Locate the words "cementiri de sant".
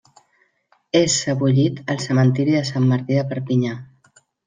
2.07-2.91